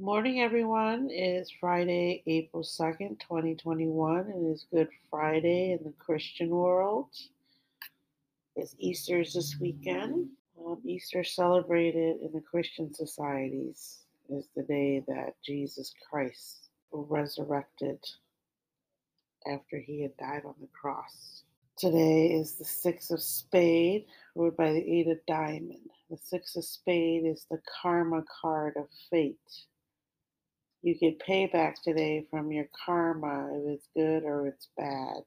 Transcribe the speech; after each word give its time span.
Morning, 0.00 0.40
everyone. 0.40 1.10
It 1.10 1.42
is 1.42 1.52
Friday, 1.60 2.22
April 2.26 2.62
2nd, 2.62 3.20
2021. 3.20 4.30
It 4.30 4.50
is 4.50 4.64
Good 4.72 4.88
Friday 5.10 5.72
in 5.72 5.84
the 5.84 5.92
Christian 5.98 6.48
world. 6.48 7.08
It's 8.56 8.74
Easter's 8.78 9.34
this 9.34 9.60
weekend. 9.60 10.30
Um, 10.58 10.78
Easter 10.86 11.22
celebrated 11.22 12.16
in 12.22 12.32
the 12.32 12.40
Christian 12.40 12.94
societies 12.94 13.98
is 14.30 14.48
the 14.56 14.62
day 14.62 15.04
that 15.06 15.34
Jesus 15.44 15.92
Christ 16.08 16.70
was 16.90 17.06
resurrected 17.10 17.98
after 19.52 19.78
he 19.78 20.00
had 20.00 20.16
died 20.16 20.46
on 20.46 20.54
the 20.62 20.68
cross. 20.68 21.42
Today 21.76 22.28
is 22.28 22.54
the 22.54 22.64
Six 22.64 23.10
of 23.10 23.20
Spade, 23.20 24.06
ruled 24.34 24.56
by 24.56 24.72
the 24.72 24.80
Eight 24.80 25.08
of 25.08 25.18
Diamond. 25.26 25.90
The 26.08 26.16
Six 26.16 26.56
of 26.56 26.64
Spade 26.64 27.26
is 27.26 27.44
the 27.50 27.60
karma 27.82 28.24
card 28.40 28.78
of 28.78 28.86
fate 29.10 29.36
you 30.82 30.94
get 30.94 31.20
payback 31.20 31.74
today 31.82 32.26
from 32.30 32.50
your 32.50 32.68
karma 32.84 33.50
if 33.54 33.76
it's 33.76 33.88
good 33.94 34.24
or 34.24 34.46
it's 34.46 34.68
bad. 34.76 35.22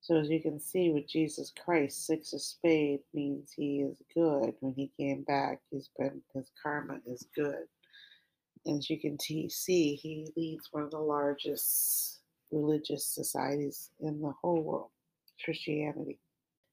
So 0.00 0.16
as 0.16 0.28
you 0.28 0.42
can 0.42 0.60
see 0.60 0.90
with 0.90 1.08
Jesus 1.08 1.50
Christ, 1.64 2.06
six 2.06 2.34
of 2.34 2.42
spade 2.42 3.00
means 3.14 3.52
he 3.56 3.80
is 3.80 3.96
good. 4.14 4.54
When 4.60 4.74
he 4.74 4.90
came 5.00 5.22
back, 5.22 5.60
he's 5.70 5.88
been 5.98 6.20
his 6.34 6.50
karma 6.62 6.98
is 7.06 7.26
good. 7.34 7.64
And 8.66 8.78
as 8.78 8.90
you 8.90 9.00
can 9.00 9.16
t- 9.16 9.48
see, 9.48 9.94
he 9.94 10.28
leads 10.36 10.68
one 10.72 10.82
of 10.82 10.90
the 10.90 10.98
largest 10.98 12.20
religious 12.50 13.06
societies 13.06 13.90
in 14.00 14.20
the 14.20 14.34
whole 14.42 14.62
world, 14.62 14.90
Christianity. 15.42 16.18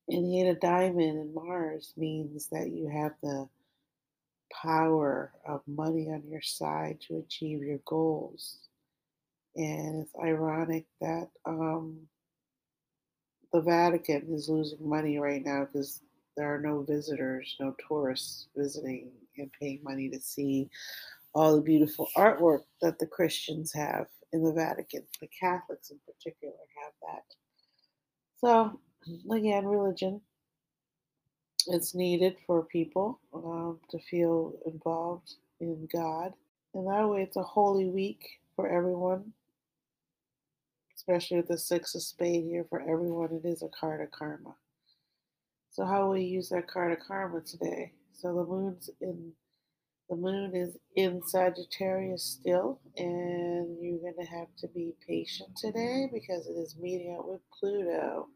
And 0.10 0.26
the 0.26 0.42
eight 0.42 0.50
of 0.50 0.60
diamond 0.60 1.18
in 1.20 1.34
Mars 1.34 1.94
means 1.96 2.48
that 2.52 2.72
you 2.72 2.90
have 2.90 3.14
the 3.24 3.48
power 4.62 5.32
of 5.48 5.62
money 5.68 6.10
on 6.10 6.24
your 6.28 6.42
side 6.42 7.00
to 7.08 7.18
achieve 7.18 7.64
your 7.64 7.80
goals. 7.86 8.58
And 9.56 10.02
it's 10.02 10.16
ironic 10.22 10.86
that 11.02 11.30
um, 11.46 11.98
the 13.52 13.62
Vatican 13.62 14.28
is 14.30 14.50
losing 14.50 14.88
money 14.88 15.18
right 15.18 15.44
now 15.44 15.66
because 15.66 16.02
there 16.38 16.54
are 16.54 16.60
no 16.60 16.84
visitors, 16.84 17.56
no 17.60 17.76
tourists 17.88 18.48
visiting 18.56 19.12
and 19.38 19.52
paying 19.60 19.82
money 19.84 20.10
to 20.10 20.20
see 20.20 20.70
all 21.34 21.56
the 21.56 21.62
beautiful 21.62 22.08
artwork 22.18 22.62
that 22.82 23.00
the 23.00 23.08
Christians 23.08 23.74
have 23.74 24.08
in 24.34 24.44
the 24.44 24.54
Vatican. 24.54 25.04
The 25.20 25.28
Catholics, 25.40 25.92
in 25.92 26.00
particular, 26.06 26.54
have 26.84 26.94
that. 27.08 27.24
So, 28.38 28.80
again, 29.32 29.66
religion 29.66 30.22
it's 31.68 31.96
needed 31.96 32.38
for 32.48 32.64
people 32.64 33.20
um, 33.34 33.80
to 33.90 34.00
feel 34.00 34.54
involved 34.66 35.36
in 35.60 35.88
God. 35.94 36.34
And 36.74 36.88
that 36.88 37.08
way, 37.10 37.24
it's 37.24 37.38
a 37.38 37.44
holy 37.44 37.90
week 37.90 38.26
for 38.56 38.70
everyone, 38.70 39.34
especially 40.96 41.38
with 41.38 41.50
the 41.50 41.58
Six 41.58 41.96
of 41.96 42.04
Spade 42.04 42.46
here 42.46 42.66
for 42.70 42.82
everyone. 42.82 43.32
It 43.44 43.48
is 43.48 43.64
a 43.64 43.70
card 43.70 44.02
of 44.02 44.12
karma. 44.12 44.56
So, 45.72 45.86
how 45.86 46.04
will 46.04 46.14
we 46.14 46.24
use 46.24 46.50
that 46.50 46.68
card 46.68 46.94
of 46.94 47.00
karma 47.08 47.42
today? 47.42 47.94
So, 48.14 48.34
the 48.36 48.46
moon's 48.46 48.90
in. 49.02 49.34
The 50.10 50.18
moon 50.18 50.56
is 50.56 50.78
in 50.96 51.24
Sagittarius 51.26 52.24
still, 52.24 52.80
and 52.98 53.78
you're 53.82 54.00
going 54.02 54.16
to 54.20 54.32
have 54.32 54.50
to 54.60 54.68
be 54.68 54.94
patient 55.08 55.58
today 55.58 56.10
because 56.14 56.48
it 56.48 56.54
is 56.60 56.76
meeting 56.80 57.18
up 57.18 57.28
with 57.28 57.42
Pluto. 57.60 58.28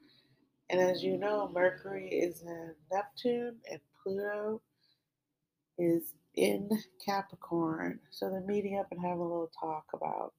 And 0.69 0.81
as 0.81 1.03
you 1.03 1.17
know, 1.17 1.49
Mercury 1.53 2.09
is 2.09 2.41
in 2.41 2.73
Neptune 2.91 3.57
and 3.69 3.79
Pluto 4.01 4.61
is 5.77 6.13
in 6.35 6.69
Capricorn. 7.05 7.99
So 8.09 8.29
they're 8.29 8.41
meeting 8.41 8.79
up 8.79 8.87
and 8.91 8.99
having 8.99 9.19
a 9.19 9.23
little 9.23 9.51
talk 9.59 9.85
about 9.93 10.33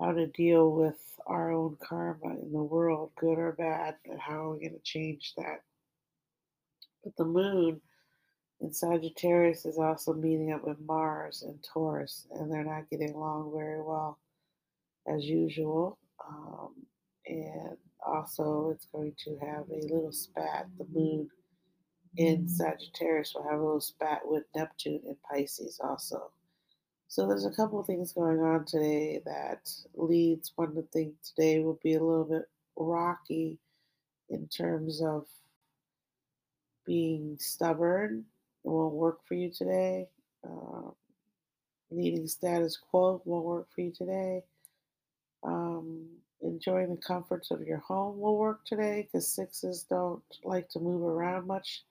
how 0.00 0.12
to 0.12 0.26
deal 0.28 0.72
with 0.72 0.98
our 1.26 1.52
own 1.52 1.76
karma 1.86 2.30
in 2.42 2.52
the 2.52 2.62
world, 2.62 3.12
good 3.18 3.38
or 3.38 3.52
bad, 3.52 3.96
and 4.06 4.18
how 4.18 4.50
are 4.50 4.54
we 4.54 4.60
going 4.60 4.72
to 4.72 4.80
change 4.82 5.34
that. 5.36 5.62
But 7.04 7.16
the 7.16 7.24
moon 7.24 7.80
in 8.60 8.72
Sagittarius 8.72 9.64
is 9.64 9.78
also 9.78 10.12
meeting 10.12 10.52
up 10.52 10.64
with 10.64 10.80
Mars 10.80 11.42
and 11.42 11.62
Taurus, 11.62 12.26
and 12.32 12.50
they're 12.50 12.64
not 12.64 12.90
getting 12.90 13.12
along 13.12 13.52
very 13.54 13.82
well 13.82 14.18
as 15.06 15.24
usual. 15.24 15.98
Um, 16.26 16.74
and 17.26 17.76
also 18.06 18.70
it's 18.74 18.86
going 18.86 19.14
to 19.24 19.36
have 19.38 19.64
a 19.70 19.86
little 19.92 20.12
spat. 20.12 20.66
The 20.78 20.86
moon 20.92 21.28
in 22.16 22.48
Sagittarius 22.48 23.34
will 23.34 23.48
have 23.48 23.60
a 23.60 23.64
little 23.64 23.80
spat 23.80 24.20
with 24.24 24.44
Neptune 24.54 25.02
in 25.06 25.16
Pisces 25.30 25.80
also. 25.82 26.30
So 27.08 27.26
there's 27.26 27.46
a 27.46 27.50
couple 27.50 27.80
of 27.80 27.86
things 27.86 28.12
going 28.12 28.40
on 28.40 28.64
today 28.64 29.20
that 29.24 29.68
leads 29.94 30.52
one 30.56 30.74
to 30.76 30.82
think 30.92 31.14
today 31.22 31.58
will 31.58 31.80
be 31.82 31.94
a 31.94 32.02
little 32.02 32.24
bit 32.24 32.48
rocky 32.76 33.58
in 34.28 34.46
terms 34.46 35.02
of 35.02 35.26
being 36.86 37.36
stubborn. 37.40 38.24
It 38.64 38.68
won't 38.68 38.94
work 38.94 39.26
for 39.26 39.34
you 39.34 39.50
today. 39.50 40.08
Uh, 40.44 40.90
needing 41.90 42.26
status 42.26 42.76
quo 42.76 43.20
won't 43.24 43.44
work 43.44 43.68
for 43.74 43.80
you 43.80 43.92
today. 43.92 44.44
Um, 45.42 46.06
enjoying 46.42 46.90
the 46.90 47.00
comforts 47.00 47.50
of 47.50 47.62
your 47.62 47.78
home 47.78 48.18
will 48.18 48.36
work 48.36 48.64
today 48.64 49.02
because 49.02 49.28
sixes 49.28 49.84
don't 49.88 50.22
like 50.44 50.68
to 50.70 50.80
move 50.80 51.02
around 51.02 51.46
much. 51.46 51.84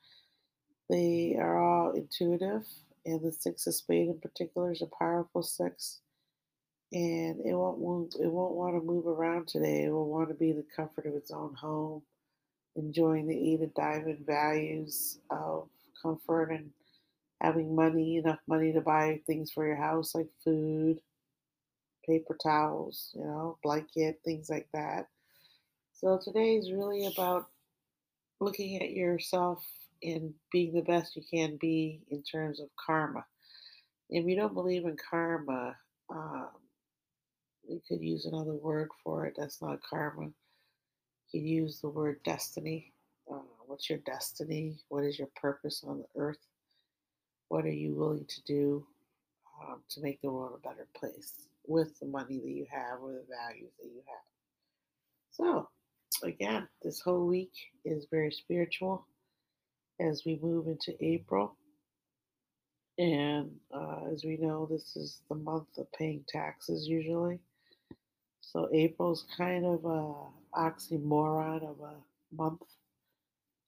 They 0.90 1.36
are 1.40 1.58
all 1.58 1.92
intuitive, 1.92 2.66
and 3.06 3.22
the 3.22 3.32
six 3.32 3.68
of 3.68 3.76
spade 3.76 4.08
in 4.08 4.20
particular 4.20 4.72
is 4.72 4.82
a 4.82 4.88
powerful 4.98 5.44
six. 5.44 6.00
And 6.92 7.40
it 7.46 7.54
won't 7.54 7.80
move, 7.80 8.12
it 8.20 8.32
won't 8.32 8.56
want 8.56 8.76
to 8.76 8.82
move 8.82 9.06
around 9.06 9.48
today. 9.48 9.84
It 9.84 9.92
will 9.92 10.10
want 10.10 10.30
to 10.30 10.36
be 10.36 10.50
in 10.50 10.58
the 10.58 10.66
comfort 10.76 11.06
of 11.06 11.14
its 11.14 11.30
own 11.30 11.54
home, 11.54 12.02
enjoying 12.76 13.28
the 13.28 13.54
eight 13.54 13.62
of 13.62 13.76
diamond 13.76 14.26
values 14.26 15.20
of 15.30 15.70
comfort 16.02 16.50
and 16.52 16.72
having 17.42 17.76
money, 17.76 18.18
enough 18.18 18.40
money 18.48 18.74
to 18.74 18.82
buy 18.82 19.22
things 19.28 19.52
for 19.52 19.66
your 19.66 19.76
house 19.76 20.16
like 20.16 20.28
food, 20.44 21.00
paper 22.10 22.38
towels, 22.42 23.12
you 23.14 23.24
know, 23.24 23.58
blanket, 23.64 24.20
things 24.26 24.50
like 24.50 24.68
that. 24.74 25.08
So 25.94 26.20
today 26.24 26.56
is 26.56 26.72
really 26.72 27.06
about 27.08 27.46
looking 28.40 28.82
at 28.82 28.92
yourself 28.92 29.64
and 30.02 30.34
being 30.52 30.74
the 30.74 30.82
best 30.82 31.16
you 31.16 31.24
can 31.30 31.58
be 31.58 32.02
in 32.10 32.24
terms 32.24 32.60
of 32.60 32.70
karma. 32.84 33.26
If 34.10 34.26
you 34.26 34.36
don't 34.36 34.54
believe 34.56 34.86
in 34.86 34.98
karma, 34.98 35.76
um, 36.10 36.50
we 37.70 37.82
could 37.88 38.02
use 38.02 38.26
another 38.26 38.54
word 38.54 38.90
for 39.04 39.26
it. 39.26 39.36
That's 39.38 39.62
not 39.62 39.80
karma. 39.88 40.26
You 41.32 41.42
can 41.42 41.46
use 41.46 41.80
the 41.80 41.90
word 41.90 42.22
destiny. 42.24 42.92
Uh, 43.32 43.40
what's 43.68 43.90
your 43.90 44.00
destiny? 44.00 44.80
What 44.90 45.04
is 45.04 45.20
your 45.20 45.30
purpose 45.36 45.84
on 45.86 46.00
the 46.00 46.20
earth? 46.20 46.40
What 47.50 47.66
are 47.66 47.72
you 47.72 47.94
willing 47.94 48.26
to 48.26 48.44
do 48.46 48.86
um, 49.62 49.82
to 49.90 50.02
make 50.02 50.22
the 50.22 50.32
world 50.32 50.60
a 50.64 50.68
better 50.68 50.88
place? 50.96 51.34
With 51.70 51.98
the 52.00 52.08
money 52.08 52.40
that 52.40 52.50
you 52.50 52.66
have 52.70 53.00
or 53.02 53.14
the 53.14 53.26
values 53.30 53.72
that 53.80 53.88
you 53.88 54.02
have. 54.08 54.26
So, 55.32 55.70
again, 56.24 56.68
this 56.82 57.00
whole 57.00 57.28
week 57.28 57.54
is 57.86 58.08
very 58.12 58.32
spiritual 58.32 59.06
as 60.02 60.24
we 60.26 60.40
move 60.42 60.68
into 60.68 60.96
April. 61.04 61.56
And 62.98 63.52
uh, 63.74 64.06
as 64.12 64.26
we 64.26 64.38
know, 64.38 64.68
this 64.70 64.96
is 64.96 65.22
the 65.30 65.36
month 65.36 65.78
of 65.78 65.92
paying 65.94 66.26
taxes 66.28 66.88
usually. 66.88 67.40
So 68.42 68.68
April's 68.74 69.26
kind 69.38 69.66
of 69.66 69.86
a 69.86 70.14
oxymoron 70.58 71.64
of 71.70 71.80
a 71.82 72.36
month 72.36 72.64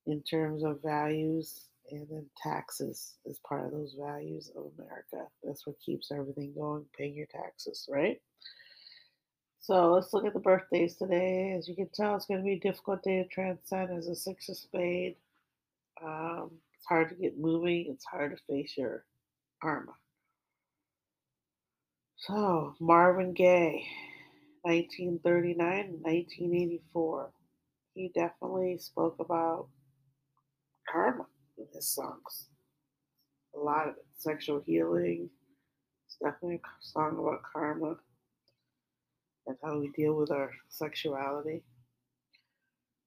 in 0.08 0.22
terms 0.24 0.64
of 0.64 0.81
values 0.81 1.66
and 1.92 2.08
then 2.10 2.26
taxes 2.42 3.16
is 3.26 3.40
part 3.48 3.66
of 3.66 3.72
those 3.72 3.96
values 4.00 4.52
of 4.56 4.72
America. 4.78 5.28
That's 5.44 5.66
what 5.68 5.80
keeps 5.80 6.12
everything 6.12 6.54
going, 6.58 6.86
paying 6.98 7.16
your 7.16 7.28
taxes, 7.28 7.88
right? 7.90 8.22
So 9.60 9.92
let's 9.92 10.14
look 10.14 10.26
at 10.26 10.34
the 10.34 10.40
birthdays 10.40 10.96
today. 10.96 11.54
As 11.58 11.68
you 11.68 11.76
can 11.76 11.90
tell, 11.94 12.16
it's 12.16 12.26
going 12.26 12.40
to 12.40 12.44
be 12.46 12.54
a 12.54 12.60
difficult 12.60 13.04
day 13.04 13.22
to 13.22 13.28
transcend 13.28 13.92
as 13.96 14.08
a 14.08 14.16
six 14.16 14.50
of 14.50 14.58
spade. 14.58 15.16
Um, 16.04 16.52
it's 16.76 16.88
hard 16.88 17.10
to 17.10 17.16
get 17.16 17.38
moving. 17.38 17.88
It's 17.90 18.06
hard 18.06 18.36
to 18.36 18.44
face 18.52 18.74
your 18.78 19.06
karma. 19.62 19.94
So 22.18 22.76
Marvin 22.80 23.34
Gaye, 23.34 23.86
1939 24.64 26.00
1984. 26.02 27.32
He 27.94 28.12
definitely 28.16 28.78
spoke 28.80 29.18
about 29.20 29.68
karma 30.90 31.26
in 31.62 31.68
his 31.74 31.88
songs. 31.88 32.48
A 33.56 33.60
lot 33.60 33.88
of. 33.90 33.96
Sexual 34.18 34.62
healing. 34.68 35.31
It's 36.06 36.18
definitely 36.22 36.58
a 36.58 36.68
song 36.80 37.18
about 37.18 37.42
karma 37.42 37.96
and 39.48 39.58
how 39.63 39.80
we 39.80 39.90
deal 39.96 40.13
with 40.13 40.30
our 40.30 40.52
sexuality. 40.69 41.63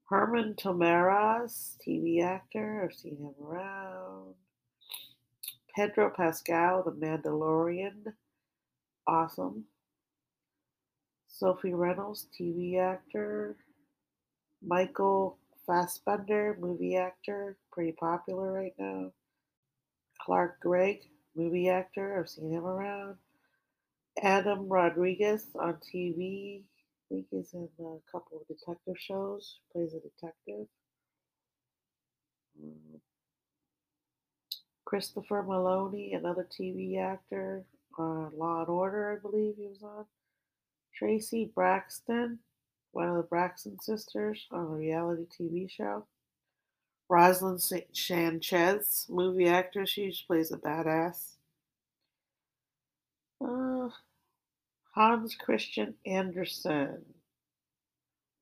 Herman 0.08 0.54
Tomaraz, 0.54 1.76
TV 1.86 2.20
actor, 2.20 2.82
I've 2.82 2.96
seen 2.96 3.16
him 3.16 3.34
around. 3.40 4.34
Pedro 5.76 6.10
Pascal, 6.10 6.82
The 6.82 6.90
Mandalorian, 6.90 8.12
awesome. 9.06 9.66
Sophie 11.28 11.74
Reynolds, 11.74 12.26
TV 12.36 12.80
actor. 12.80 13.56
Michael 14.66 15.38
Fassbender, 15.66 16.56
movie 16.60 16.96
actor, 16.96 17.56
pretty 17.72 17.92
popular 17.92 18.52
right 18.52 18.74
now. 18.78 19.12
Clark 20.20 20.60
Gregg, 20.60 21.00
movie 21.34 21.68
actor, 21.68 22.18
I've 22.18 22.28
seen 22.28 22.50
him 22.50 22.64
around. 22.64 23.16
Adam 24.22 24.68
Rodriguez 24.68 25.48
on 25.58 25.74
TV, 25.74 26.62
I 26.62 27.14
think 27.14 27.26
he's 27.30 27.52
in 27.52 27.68
a 27.78 28.12
couple 28.12 28.40
of 28.40 28.46
detective 28.46 28.96
shows, 28.98 29.58
plays 29.72 29.94
a 29.94 30.00
detective. 30.00 30.66
Mm. 32.62 33.00
Christopher 34.84 35.42
Meloni, 35.42 36.16
another 36.16 36.46
TV 36.48 37.00
actor, 37.00 37.64
on 37.98 38.32
Law 38.36 38.60
and 38.60 38.68
Order, 38.68 39.12
I 39.12 39.20
believe 39.20 39.54
he 39.56 39.66
was 39.66 39.82
on. 39.82 40.04
Traci 41.00 41.52
Braxton, 41.52 42.38
one 42.94 43.08
of 43.08 43.16
the 43.16 43.22
Braxton 43.22 43.78
sisters 43.80 44.46
on 44.50 44.64
a 44.64 44.66
reality 44.66 45.26
TV 45.26 45.70
show. 45.70 46.06
Roselyn 47.10 47.60
Sanchez, 47.92 49.06
movie 49.10 49.48
actress, 49.48 49.90
she 49.90 50.14
plays 50.26 50.50
a 50.52 50.56
badass. 50.56 51.32
Uh, 53.44 53.90
Hans 54.94 55.34
Christian 55.34 55.94
Andersen. 56.06 57.04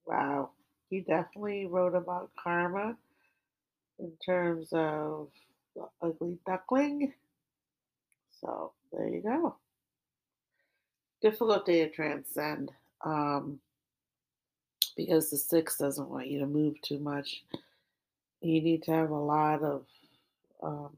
Wow, 0.06 0.50
he 0.90 1.00
definitely 1.00 1.66
wrote 1.66 1.94
about 1.94 2.30
karma 2.42 2.96
in 3.98 4.12
terms 4.24 4.68
of 4.72 5.28
the 5.74 5.86
ugly 6.00 6.38
duckling. 6.46 7.14
So 8.40 8.72
there 8.92 9.08
you 9.08 9.22
go. 9.22 9.56
Difficult 11.20 11.66
day 11.66 11.84
to 11.84 11.90
transcend 11.90 12.72
um, 13.04 13.60
because 14.96 15.30
the 15.30 15.36
six 15.36 15.78
doesn't 15.78 16.10
want 16.10 16.28
you 16.28 16.40
to 16.40 16.46
move 16.46 16.80
too 16.82 16.98
much. 16.98 17.42
You 18.40 18.60
need 18.60 18.82
to 18.84 18.92
have 18.92 19.10
a 19.10 19.14
lot 19.14 19.62
of 19.62 19.86
um, 20.62 20.96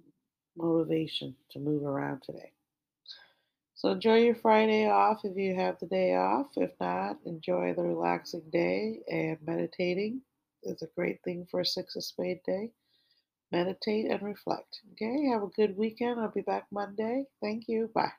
motivation 0.57 1.35
to 1.51 1.59
move 1.59 1.85
around 1.85 2.23
today. 2.23 2.53
So 3.75 3.91
enjoy 3.91 4.21
your 4.21 4.35
Friday 4.37 4.89
off 4.89 5.25
if 5.25 5.37
you 5.37 5.55
have 5.57 5.79
the 5.79 5.87
day 5.87 6.15
off. 6.15 6.47
If 6.57 6.71
not, 6.81 7.19
enjoy 7.27 7.75
the 7.75 7.83
relaxing 7.83 8.49
day 8.53 9.01
and 9.11 9.37
meditating 9.45 10.23
is 10.63 10.83
a 10.83 10.87
great 10.97 11.23
thing 11.23 11.47
for 11.51 11.61
a 11.61 11.67
six 11.67 11.97
of 11.97 12.05
spade 12.05 12.41
day. 12.47 12.71
Meditate 13.53 14.11
and 14.11 14.23
reflect. 14.23 14.81
Okay, 14.93 15.27
have 15.27 15.43
a 15.43 15.49
good 15.49 15.77
weekend. 15.77 16.19
I'll 16.21 16.31
be 16.31 16.41
back 16.41 16.67
Monday. 16.71 17.25
Thank 17.43 17.69
you. 17.69 17.91
Bye. 17.95 18.13